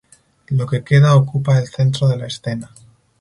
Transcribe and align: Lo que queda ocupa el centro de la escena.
Lo 0.57 0.65
que 0.65 0.83
queda 0.83 1.15
ocupa 1.15 1.59
el 1.59 1.67
centro 1.67 2.07
de 2.07 2.17
la 2.17 2.25
escena. 2.25 2.71